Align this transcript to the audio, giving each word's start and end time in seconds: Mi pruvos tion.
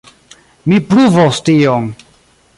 Mi 0.71 0.79
pruvos 0.93 1.43
tion. 1.51 1.89